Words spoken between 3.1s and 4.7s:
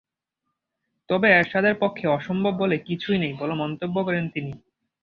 নেই বলে মন্তব্য করেন তিনি।